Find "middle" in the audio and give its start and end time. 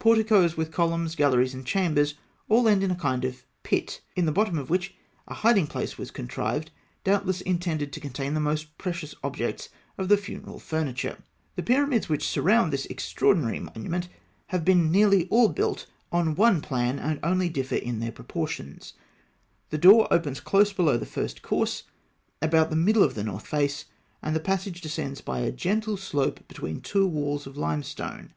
22.74-23.04